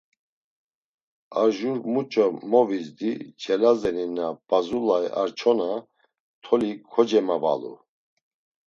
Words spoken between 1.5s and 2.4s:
jur muç̌o